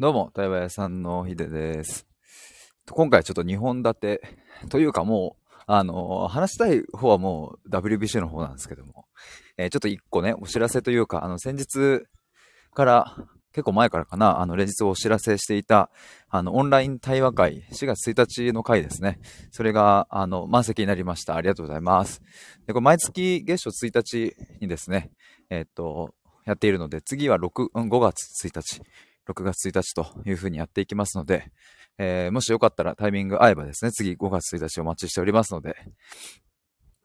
[0.00, 2.06] どうも、対話屋さんのひでです。
[2.90, 4.22] 今回ちょっと2本立て、
[4.70, 9.04] というかもう、あの、話したい方はもう WBC の方なんですけども、
[9.58, 12.06] えーちょっと1個ね、お知らせというか、あの、先日
[12.72, 13.14] から、
[13.52, 15.90] 結構前からかな、あの、連日お知らせしていた、
[16.30, 19.20] あの、オンライン対話会、4月1日の回ですね。
[19.50, 21.36] それが、あの、満席になりました。
[21.36, 22.22] ありがとうございます。
[22.66, 25.10] で、これ毎月月初1日にですね、
[25.50, 26.14] えーっと、
[26.46, 28.80] やっているので、次は6、5月1日。
[29.28, 31.50] 6月1日というふうにやっていきますので、
[31.98, 35.76] えーもしよかったらタイミング合えばですね、次5月1日お待ちしておりますので、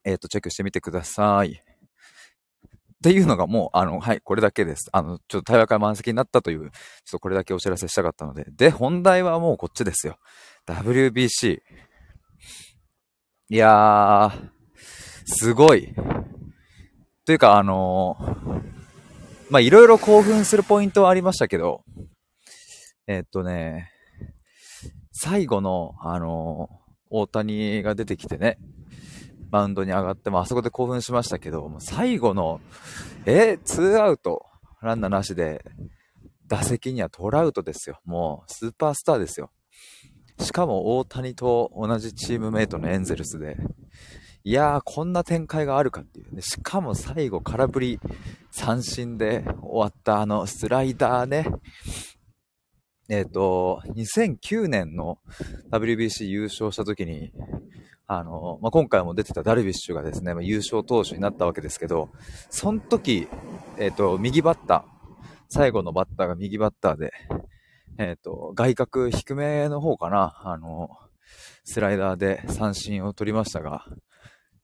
[0.03, 1.51] えっ、と、チェックしてみてください。
[1.51, 4.89] っていうのがもう、あの、はい、これだけです。
[4.91, 6.71] あの、ちょっと対話会満席になったという、ちょっ
[7.11, 8.45] とこれだけお知らせしたかったので。
[8.49, 10.17] で、本題はもうこっちですよ。
[10.67, 11.59] WBC。
[13.49, 14.49] いやー、
[15.25, 15.93] すごい。
[17.25, 18.75] というか、あのー
[19.49, 21.83] ま、いろいろ興奮するポイントはありましたけど、
[23.07, 23.91] えっとね、
[25.11, 26.69] 最後の、あの、
[27.09, 28.57] 大谷が出てきてね、
[29.51, 32.59] マウンドに上がって、まあ、あそこで興奮しましたけど、もう最後の、
[33.25, 34.45] え、ツーアウト、
[34.81, 35.63] ランナーなしで、
[36.47, 37.99] 打席にはトラウトですよ。
[38.05, 39.51] もう、スーパースターですよ。
[40.39, 43.57] しかも、大谷と同じチームメイトのエンゼルスで、
[44.43, 46.41] いやー、こんな展開があるかっていうね。
[46.41, 47.99] しかも最後、空振り
[48.51, 51.47] 三振で終わったあのスライダーね。
[53.07, 55.19] えっ、と、2009年の
[55.71, 57.31] WBC 優勝した時に、
[58.07, 62.09] あの、まあ、今回も出てたダルビッシュがですね、まあ優勝投手になったわけですけど、
[62.49, 63.27] その時、
[63.77, 65.15] えっ、と、右バッター、
[65.49, 67.11] 最後のバッターが右バッターで、
[67.97, 70.89] えっ、と、外角低めの方かな、あの、
[71.63, 73.85] スライダーで三振を取りましたが、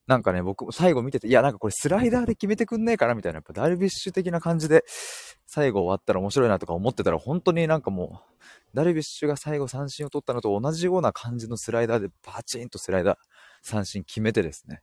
[0.06, 4.84] なんかね、僕も、最後見てて、いや、なんかこれスライダーで決めてくんねえかなみたいな、やっぱダルビッシュ的な感じで、
[5.46, 8.42] 最後終わったら面白いなとか思ってたら、本当になんかもう、
[8.74, 13.16] ダルビッシュが最後三振を取ったのと同じような感じのスライダーで、バチンとスライダー、
[13.62, 14.80] 三振決めてですね。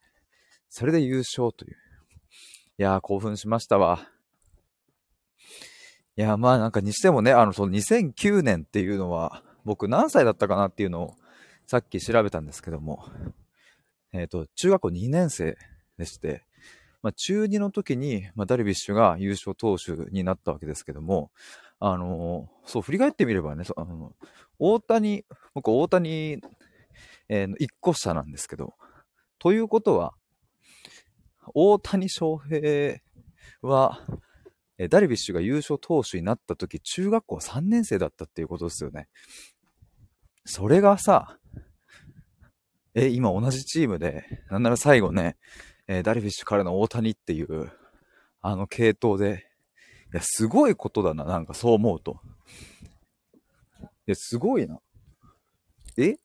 [0.69, 1.75] それで優勝という。
[2.77, 4.07] いやー、興奮しましたわ。
[6.15, 11.15] いやー、まあなんかにしてもね、あの、その2009年っていうのは、僕何歳だったかなっていうのを、
[11.65, 13.05] さっき調べたんですけども、
[14.13, 15.57] えっ、と、中学校2年生
[15.97, 16.43] でして、
[17.01, 21.31] まあ、中2の時に、まあ、ダルビッシュが優勝投手になったわけですけども、
[21.79, 24.13] あのーそう、振り返ってみればね、あの
[24.57, 26.41] 大谷、僕、大谷、
[27.29, 28.73] えー、1個下なんですけど、
[29.37, 30.13] ということは、
[31.53, 32.99] 大谷翔平
[33.61, 33.99] は、
[34.77, 39.07] えダルビッシュが優勝投手になった時、中学校3年生だったっていうことですよね。
[40.45, 41.37] それがさ、
[43.01, 45.37] え、今同じチームで、なんなら最後ね、
[45.87, 47.71] えーダルビッシュからの大谷っていう、
[48.41, 49.47] あの系統で、
[50.13, 52.19] いや、すごいことだな、なんかそう思うと。
[53.81, 54.81] いや、すごいな。
[55.97, 56.15] え？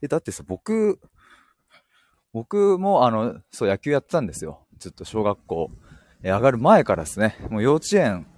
[0.00, 1.00] え、だってさ、僕、
[2.32, 4.64] 僕もあの、そう野球やってたんですよ。
[4.78, 5.72] ずっと小学校、
[6.22, 8.28] えー上がる前からですね、もう幼稚園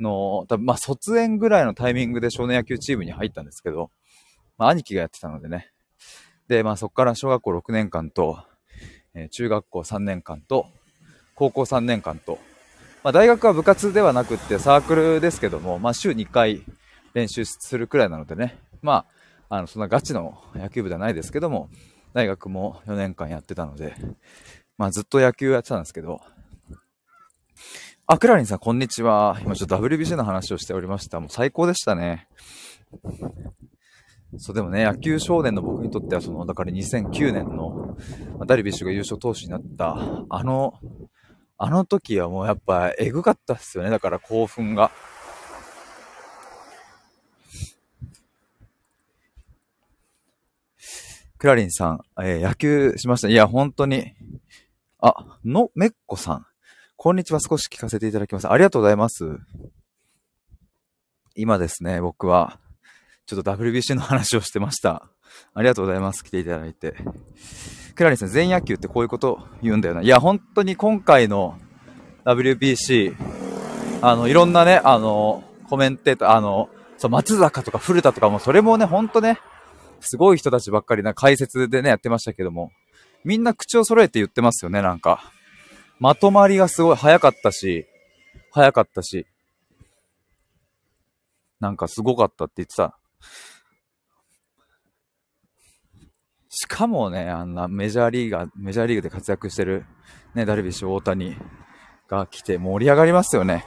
[0.00, 3.92] の、多分まあ卒園ぐらいのタイミングで少年野球チームに入ったんですけど、
[4.56, 5.70] まあ兄貴がやってたのでね、
[6.48, 8.38] で、まあそこから小学校6年間と、
[9.14, 10.66] え中学校3年間と、
[11.34, 12.38] 高校3年間と、
[13.04, 16.62] まあ大学は部活ではなくってサークルですけども、まあ週2回
[17.12, 19.06] 練習するくらいなのでね、ま
[19.48, 21.68] あ、あの、そんなガチの野球部ではないですけども、
[22.14, 23.94] 大学も4年間やってたので、
[24.78, 26.20] まあずっと野球やってたんですけど、
[28.06, 29.38] あ、クラリンさん、こんにちは。
[29.42, 31.20] 今ちょっと WBC の話をしておりました。
[31.20, 32.26] もう最高でしたね。
[34.36, 37.96] そう、でもね、野球少年の僕にとっては、その、だから2009年の、
[38.36, 39.96] まあダルビッシュが優勝投手になった、
[40.28, 40.74] あの、
[41.56, 43.90] あの時はもうやっぱ、エグかったっすよね。
[43.90, 44.90] だから興奮が。
[51.38, 53.28] クラリンさん、えー野球しました。
[53.28, 54.12] いや、本当に。
[55.00, 56.46] あ、のめっこさん。
[56.96, 57.40] こんにちは。
[57.40, 58.50] 少し聞かせていただきます。
[58.50, 59.38] ありがとうございます。
[61.34, 62.58] 今ですね、僕は、
[63.28, 65.06] ちょっと WBC の話をしてました。
[65.52, 66.24] ありがとうございます。
[66.24, 66.94] 来ていただいて。
[67.94, 70.00] クラリンさん、全野球ってこういうこと言うんだよな。
[70.00, 71.58] いや、本当に今回の
[72.24, 73.14] WBC、
[74.00, 79.38] あの、いろんなね、あの、コメンテーター、あの、そう、松坂とか古田とかも、それもね、ほんとね、
[80.00, 82.72] すごい人たちばっかりな解説でね、やってましたけども、
[83.24, 85.30] みんな口を揃えて言ってますよね、なんか。
[85.98, 87.84] まとまりがすごい早かったし、
[88.52, 89.26] 早かったし、
[91.60, 92.97] なんかすごかったって言ってた。
[96.48, 99.84] しかもね、あんなメジャーリーガー、メジャーリーグで活躍してる、
[100.34, 101.36] ね、ダルビッシュ、大谷
[102.08, 103.64] が来て盛り上がりますよね。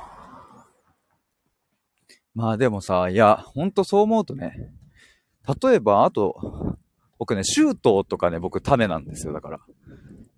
[2.33, 4.73] まあでもさ、いや、ほんとそう思うとね、
[5.61, 6.77] 例えば、あと、
[7.19, 9.59] 僕ね、シュートとかね、僕ためなんですよ、だから。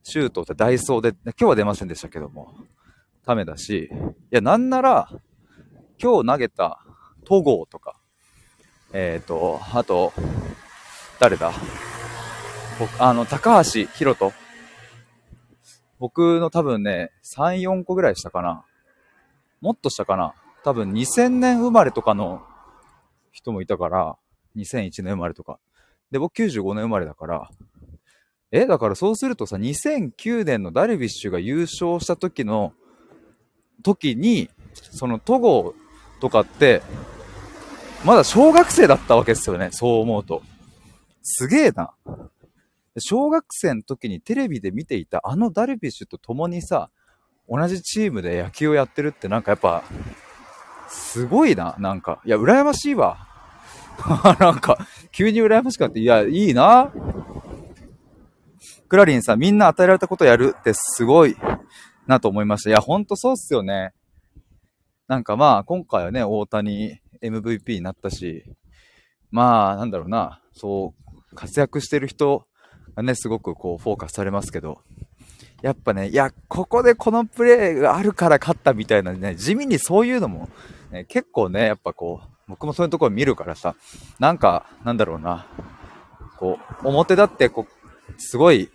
[0.04, 2.56] シュートってダイソーで、今日は出ませんでしたけども、
[3.26, 3.90] ためだし、い
[4.32, 5.08] や、なんなら、
[6.02, 6.86] 今日投げた
[7.26, 8.02] 戸郷とか、
[8.94, 10.14] えっ、ー、と、あと、
[11.20, 11.52] 誰だ？
[12.80, 14.32] 僕、あの、高橋宏斗。
[16.00, 18.64] 僕の多分ね、3、4個ぐらいしたかな。
[19.62, 20.34] もっとしたかな。
[20.64, 22.42] 多分2000年生まれとかの
[23.32, 24.18] 人もいたから、
[24.56, 25.60] 2001年生まれとか。
[26.12, 27.50] で、僕95年生まれだから、
[28.52, 32.74] え、だからそうするとさ、2009年のダルビッシュが優勝した時の、
[33.82, 35.76] 時に、その戸郷
[36.20, 36.84] とかって、
[38.06, 40.42] まだ小学生だったわけですよね、そう思うと。
[41.22, 41.94] すげえな。
[42.98, 46.90] 小学生の時にテレビで見ていたあのダルビッシュと共にさ、
[47.50, 49.84] 同じチームで野球をやってるってなんかやっぱ、
[50.90, 52.20] すごいな、なんか。
[52.26, 53.28] いや、羨ましいわ。
[54.40, 54.78] なんか、
[55.12, 56.00] 急に羨ましかった。
[56.00, 56.92] いや、いいな。
[58.88, 61.36] クラリンさん、みんな与えられたことやるってすごい
[62.06, 62.70] なと思いました。
[62.70, 63.94] いや、ほんとそうっすよね。
[65.08, 68.44] なんかまあ、今回はね、大谷 MVP になったし、
[69.32, 70.94] まあ、なんだろうな、そ
[71.32, 72.46] う、活躍してる人
[72.96, 74.80] がね、すごくこう、フォーカスされますけど、
[75.62, 80.50] やっぱね、いや、ここでこのプレーがあるから勝ったみたいなね、地味にそういうのも、
[80.92, 83.76] ね、結構ね、やっぱこう、僕もそういうところ見るからさ、
[84.20, 85.48] なんか、なんだろうな、
[86.38, 88.70] こう、表立ってこう、すごい、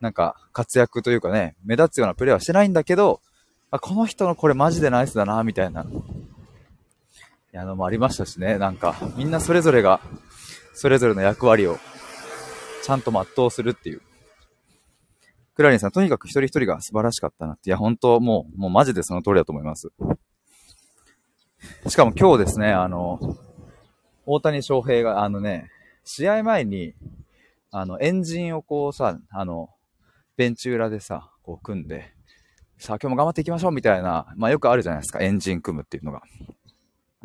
[0.00, 3.20] なんか、活躍というかね、目立つようなプレーはしてないんだけど、
[3.70, 5.86] あ、この人のこれマジでナイスだな、みたいな、
[7.56, 10.00] や、のもありましたしね、なんか、みんなそれぞれが、
[10.74, 11.78] それぞれの役割を、
[12.84, 14.02] ちゃんと全うするっていう。
[15.54, 17.70] クラリンさん、とにかく一人一人が素晴らしかったなって。
[17.70, 19.88] いや、本当もう、もうマジでその通りだと思います。
[21.88, 23.18] しかも今日ですね、あの、
[24.26, 25.70] 大谷翔平が、あのね、
[26.04, 26.94] 試合前に、
[27.70, 29.70] あの、エンジンをこうさ、あの、
[30.36, 32.12] ベンチ裏でさ、こう組んで、
[32.78, 36.20] さあ今日も頑張っていきましょうみたいな、まあよくあるじゃないですか、エンジン組むっていうのが。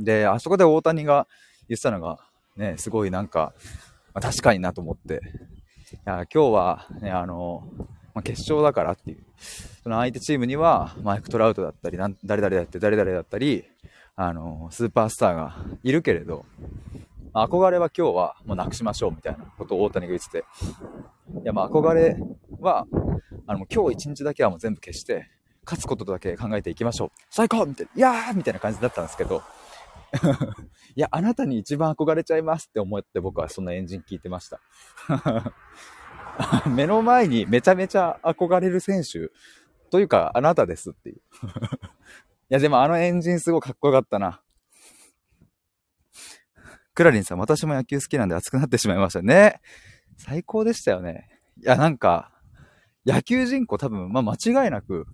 [0.04, 1.28] で、あそこで大谷が
[1.68, 2.20] 言ってたのが、
[2.58, 3.54] ね、すごいなんか、
[4.14, 5.22] まあ、確かになと思って、
[5.94, 7.64] いや、今日はね、あの、
[8.14, 9.24] まあ、決勝だからっていう、
[9.84, 13.66] その相手チームには、マイク・トラウトだったり、誰々だって誰々だったり、
[14.16, 16.46] あの、スーパースターがいるけれど、
[17.34, 20.46] 憧れは今日はもうなくしましょうみたいなことを大谷が言ってて、
[21.44, 22.18] いや、まあ憧れ
[22.60, 22.86] は、
[23.48, 25.30] あの、今日一日だけはもう全部消して、
[25.66, 27.12] 勝つことだけ考えていきましょう。
[27.30, 29.42] 最高みたいな、いやーみたいな感じだったんですけど、
[30.96, 34.60] いや、あなたに一番憧れちゃいますって思って僕はそんなエンジン聞いてました。
[36.70, 39.32] 目の前にめちゃめちゃ憧れる選手
[39.90, 41.16] というか、あなたですっていう。
[41.18, 41.22] い
[42.50, 44.42] や、でもあのエンジンすごいかっこよかったな。
[46.94, 49.62] クラリンさん、私も野球好きなんで熱くなってしまいましたね。
[50.18, 51.30] 最高でしたよね。
[51.58, 52.32] いや、なんか、
[53.06, 55.08] 野球人口多分、まあ間違いなく、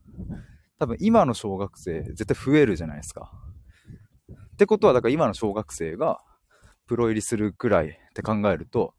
[0.80, 3.32] 多分今の小学生絶対増えるじゃないですか。
[4.58, 6.20] ってことは、だから今の小学生が
[6.88, 8.96] プロ入りするくらいって考えると、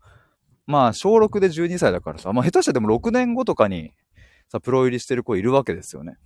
[0.67, 3.91] まあ小6で12歳だからさ、まあ下手したらでも6年後とかに
[4.49, 6.17] さ、プロ入りしてる子いるわけですよね。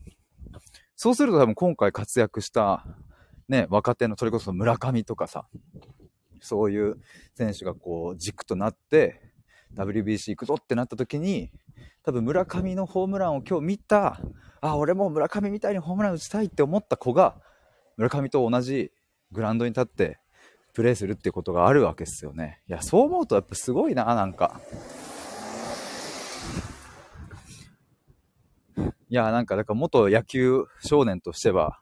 [0.97, 2.85] そうすると多分今回活躍した、
[3.49, 5.47] ね、若手のそれこそ村上とかさ、
[6.43, 6.99] そういう
[7.35, 9.33] 選手がこう軸となって
[9.75, 11.51] WBC 行くぞってなった時に
[12.03, 14.21] 多分村上のホームランを今日見た
[14.61, 17.37] あ俺も村上みたいにホームラン打ちたいって思った子が
[17.97, 18.91] 村上と同じ
[19.33, 20.19] グラウンドに立って
[20.75, 22.63] プレーするってことがあるわけですよね。
[22.69, 24.61] いやそう思うとやっぱすごいななんか。
[28.77, 31.79] いやなんかだから元野球少年としては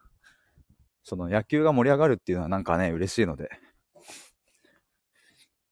[1.05, 3.51] その野球が盛り上がるっていうのはなんかね嬉しいので。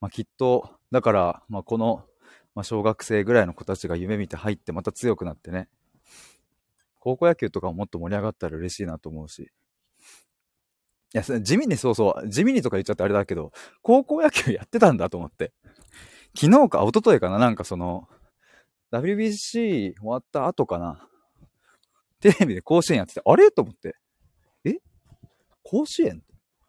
[0.01, 2.05] まあ、きっと、だから、まあ、この、
[2.55, 5.69] まあ、小学生ぐらいの子たちが夢見て入ってまた強くなってね、
[7.01, 9.51] 高校野球とかももっと盛り上がったら嬉しいなと思うし。
[11.15, 15.53] いや、地味にそうそう、地味にとか言っちゃってあれだけど、高校野球やってたんだと思って。
[16.39, 18.09] 昨日か、一昨日かな、なんかその、
[18.93, 21.09] WBC 終わった後かな。
[22.21, 23.51] テレビで甲子園やってて、あれ？
[23.51, 23.97] と思って。
[24.65, 24.79] え？
[25.63, 26.23] 甲子園？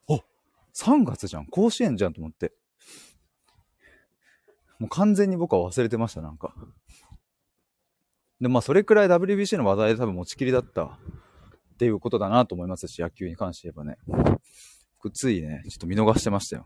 [0.09, 0.19] あ
[0.73, 2.53] !3 月じゃん甲子園じゃんと思って。
[4.79, 6.53] もう完全に僕は忘れてました、なんか。
[8.39, 10.97] で、まあ、それくらい WBC の話題で多分持ちきりだった
[11.79, 13.97] っていうことだなと思いますし、野球に関して言えばね。
[15.01, 16.65] 僕、ついね、ちょっと見逃してましたよ。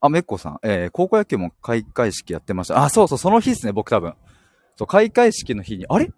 [0.00, 2.82] あ、めっこさん、えー、高校野球も開会式やってました。
[2.82, 4.14] あ、そうそう、その日ですね、僕多分。
[4.74, 6.10] そう、開会式の日に、あれ？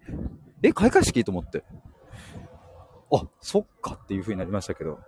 [0.63, 1.65] え、開会式と思って。
[3.13, 4.99] あ、そっかっていう風になりましたけど。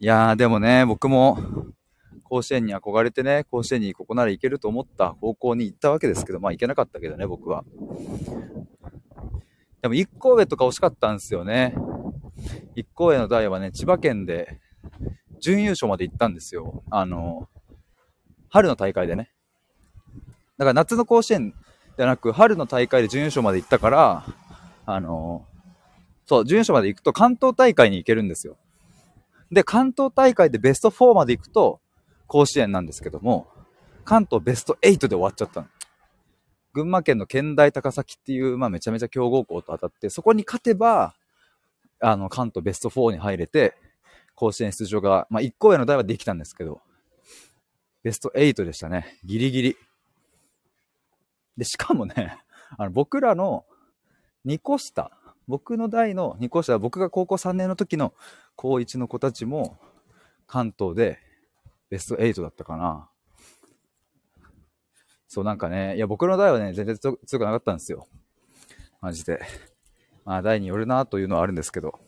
[0.00, 1.38] いやー、でもね、僕も、
[2.24, 7.64] 甲子園に憧れてね、甲子園にここなら行けると思った方向に行ったわけですけど、まあ行けなかったけどね、僕は。
[9.82, 11.74] でも一校上とか惜しかったんですよね。
[12.74, 14.60] 一校上の代はね、千葉県で
[15.40, 16.82] 準優勝まで行ったんですよ。
[16.90, 17.48] あの、
[18.48, 19.32] 春の大会でね。
[20.58, 21.54] だから夏の甲子園
[21.96, 24.24] じゃなく、春の大会で準優勝まで行ったから、
[24.86, 25.46] あの、
[26.26, 28.56] そう、準優勝まで行くと関東大会に行けるんですよ。
[29.50, 31.80] で、関東大会でベスト4まで行くと、
[32.26, 33.48] 甲子園なんですけども、
[34.04, 35.66] 関東ベスト8で終わっちゃったの。
[36.72, 41.14] 群馬県の県大高崎っていう、まあめちゃめちゃ強豪校と当たって、そこに勝てば、
[42.00, 43.74] あの、関東ベスト4に入れて、
[44.34, 46.80] 甲子園出場が、まあ1校への代はできたんですけど、
[48.02, 49.18] ベスト8でしたね。
[49.24, 49.76] ギリギリ。
[51.56, 52.38] で、しかもね、
[52.78, 53.64] あの、僕らの
[54.46, 55.10] 2個下、
[55.46, 58.14] 僕の代の2個下、僕が高校3年の時の
[58.56, 59.78] 高1の子たちも、
[60.46, 61.20] 関東で
[61.90, 63.08] ベスト8だったかな。
[65.32, 68.08] そう、なんかね、いや、僕の代はね、全然強くなかったんですよ。
[69.00, 69.40] マジで。
[70.24, 72.00] まあ、代によるなというのはあるんですけど。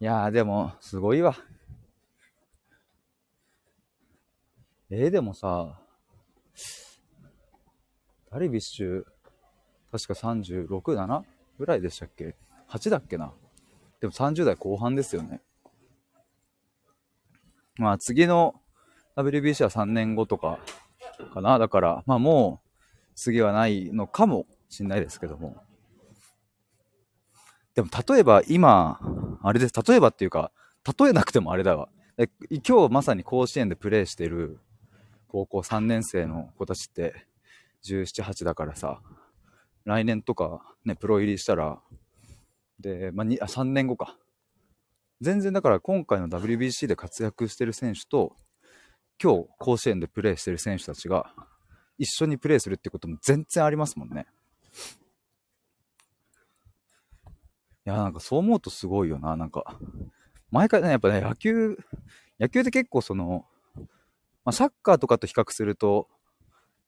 [0.00, 1.36] いやー、でも、すごいわ。
[4.88, 5.78] えー、でもさ、
[8.30, 9.04] ダルビッシュ、
[9.92, 11.22] 確か36、7
[11.58, 12.34] ぐらいでしたっけ
[12.70, 13.34] ?8 だっけな？
[14.00, 15.42] でも30代後半ですよね。
[17.76, 18.54] まあ次の
[19.18, 20.60] WBC は3年後とか
[21.34, 21.58] かな。
[21.58, 22.68] だから、まあもう
[23.16, 25.56] 次はないのかもしんないですけども。
[27.74, 29.00] でも例えば今、
[29.42, 29.74] あれです。
[29.86, 30.52] 例えばっていうか、
[30.98, 31.88] 例えなくてもあれだわ。
[32.50, 34.60] 今日まさに甲子園でプレーしてる
[35.28, 37.26] 高校3年生の子たちって、
[37.84, 39.00] 17、8だからさ、
[39.84, 41.80] 来年とかね、プロ入りしたら、
[42.80, 44.16] で、まあ、あ3年後か。
[45.20, 48.36] 全然だから今回の WBC で活躍してる選手と、
[49.22, 51.32] 今日甲子園でプレーしてる選手たちが
[51.98, 54.26] 一緒にプレーするってことも全然ありますもんね。
[57.86, 59.36] いや、なんかそう思うとすごいよな。
[59.36, 59.78] なんか、
[60.50, 61.76] 毎回ね、やっぱね、野球、
[62.38, 63.44] 野球って結構その、
[64.44, 66.08] まあ、サッカーとかと比較すると、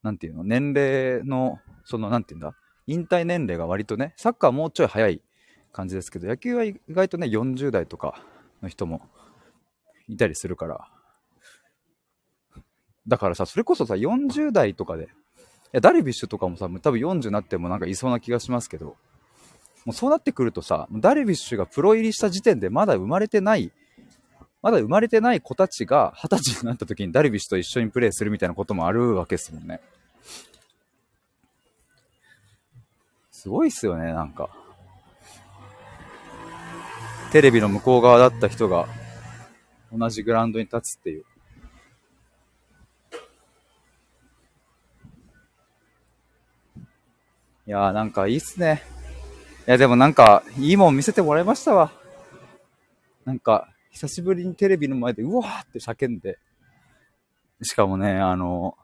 [0.03, 2.55] なんていうの、年齢の、その、なんていうんだ、
[2.87, 5.23] 引退年齢が割とね、サッカーもうちょい早い
[5.73, 8.23] 感じですけど、野球は意外とね、40代とか
[8.63, 9.03] の人も
[10.07, 11.00] いたりするから。
[13.11, 15.07] だからさ、それこそさ、40代とかで、い
[15.73, 18.97] や、ダルビッシュとかもさ、多分40になってもなんかいそうな気がしますけど、
[19.85, 23.73] もうそうなってくるとさ、ダルビッシュがプロ入りした時点でまだ生まれてない
[24.63, 29.81] まだ生まれてない子たちが二十歳になった時にダルビッシュと一緒にプレーするみたいなこともあるわけですもんね。
[33.31, 34.51] すごいっすよね、なんか。
[37.33, 38.87] テレビの向こう側だった人が
[39.97, 41.25] 同じグラウンドに立つっていう。
[47.71, 48.83] いやーなんかいいっすね。
[49.69, 51.93] いやでもなんかいいもん見せてもらいましたわ。
[53.25, 56.41] なんか久しぶりにテレビの前でうわーって叫んで、
[57.63, 58.77] しかもね、あの、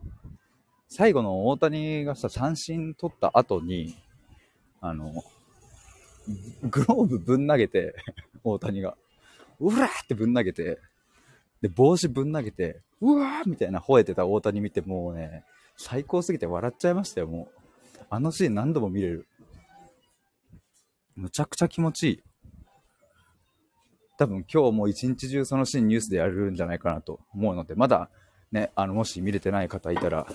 [0.87, 3.97] 最後の大谷がさ、三振取った後に、
[4.81, 5.13] あの、
[6.71, 7.97] グローブぶん投げて、
[8.45, 8.97] 大谷が、
[9.59, 10.79] うわーってぶん投げて、
[11.61, 15.43] で、帽子ぶん投げて、うわーみたいな吠えてた大谷見て、もうね、
[15.77, 17.56] 最高すぎて笑っちゃいましたよ、もう。
[18.09, 19.27] あのシーン何度も見れる。
[21.17, 22.23] むちゃくちゃ気持ちいい。
[24.19, 28.11] 多分今日も一日中そのシーンニュースでやるんじゃないかなと思うので、まだ
[28.53, 30.27] ね、あの、もし見れてない方いたら、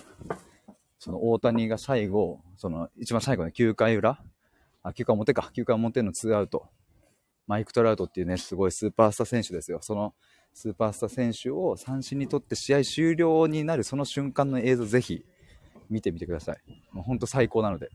[0.99, 4.21] その大谷が最後、その一番最後の9回裏、
[4.83, 6.67] あ、9回表か、9回表の2アウト、
[7.47, 9.79] マイク・トラウトっていうね、すごいスーパースター選手ですよ。
[9.81, 10.13] その
[10.53, 15.25] スーパースター選手を三振にとって試合終了になるその瞬間の映像ぜひ
[15.91, 16.57] 見てみてください。
[16.91, 17.89] もうほんと最高なので。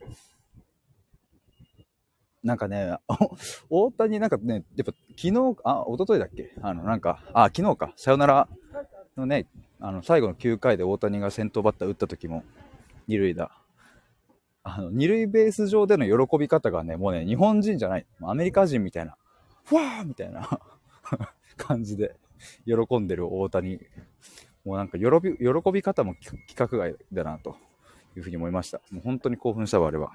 [2.45, 2.97] なんかね、
[3.71, 6.53] 大谷なんかね、やっぱ昨日、あ、一昨日だっけ？
[6.63, 8.49] あの、なんか、あ、昨日か、さよなら
[9.17, 9.47] のね、
[9.81, 12.45] あの、最後の9回で大谷が先頭バッター打った時も、
[13.09, 13.51] 二塁打。
[14.63, 18.07] あの、二塁ベース上での喜び方がね、もうね、日本人じゃない。
[18.23, 19.17] アメリカ人みたいな、
[19.65, 20.61] ふわーみたいな
[21.57, 22.15] 感じで
[22.65, 23.81] 喜んでる大谷。
[24.65, 27.57] もうなんか喜び、喜び方も規格外だな、と
[28.17, 28.81] いうふうに思いました。
[28.91, 30.13] もう本当に興奮したわ、あれは。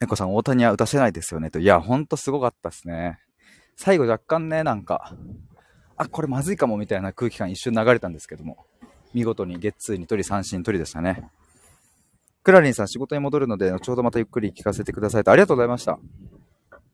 [0.00, 1.58] 猫さん、大谷は打たせないですよねと。
[1.58, 3.18] いや、ほんとすごかったっすね。
[3.76, 5.16] 最後若干ね、なんか、
[5.96, 8.66] あ、これまずいかもみたいな空気感一瞬流れたんですけども、
[9.12, 11.28] 見事にゲッツーに取り三振取りでしたね。
[12.44, 15.32] クラリンさん仕事に戻るので、後ほどまたゆっくり聞かせてくださいと。
[15.32, 15.98] ありがとうございました。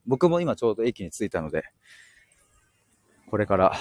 [0.07, 1.65] 僕も今ちょうど駅に着いたので、
[3.31, 3.77] これから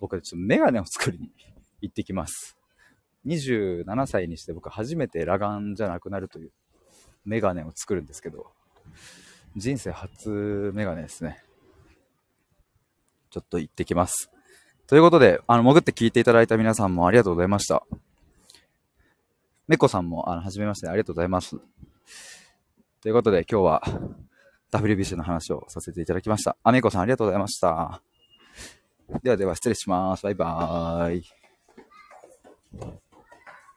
[0.00, 1.30] 僕ちょっとメガネを作りに
[1.80, 2.56] 行ってきます。
[3.26, 6.52] 27歳にして僕初めて裸眼じゃなくなるという
[7.24, 8.46] メガネを作るんですけど、
[9.56, 11.42] 人生初メガネですね。
[13.30, 14.30] ちょっと行ってきます。
[14.86, 17.82] ということで、あの、潜って聞いていただいた皆さんもありがとうございました。
[19.68, 21.56] めこさんも、あの、はじめまして、ありがとうございます。
[23.00, 23.82] ということで、今日は
[24.70, 26.56] WBC の話をさせていただきました。
[26.62, 28.02] あめこさん、ありがとうございました。
[29.22, 30.22] ではでは、失礼します。
[30.24, 31.24] バイバーイ。